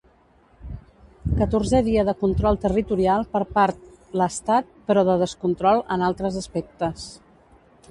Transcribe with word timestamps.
Catorzè 1.41 1.81
dia 1.87 2.05
de 2.07 2.15
control 2.23 2.57
territorial 2.63 3.27
per 3.35 3.43
part 3.59 4.17
l'estat 4.21 4.75
però 4.89 5.05
de 5.11 5.21
descontrol 5.27 5.87
en 5.97 6.09
altres 6.11 6.43
aspectes. 6.45 7.09